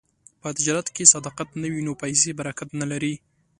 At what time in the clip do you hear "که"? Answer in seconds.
1.07-1.11